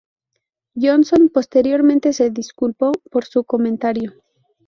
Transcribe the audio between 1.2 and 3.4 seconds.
posteriormente se disculpó por